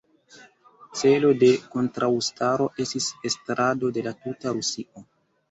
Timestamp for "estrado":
3.31-3.93